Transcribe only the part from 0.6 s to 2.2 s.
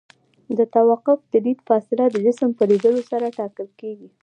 توقف د لید فاصله د